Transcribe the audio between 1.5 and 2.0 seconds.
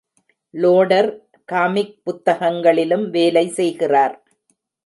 comic